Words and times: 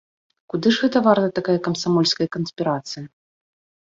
Куды 0.53 0.69
ж 0.77 0.81
гэта 0.85 1.01
варта 1.07 1.27
такая 1.39 1.57
камсамольская 1.67 2.27
канспірацыя! 2.37 3.05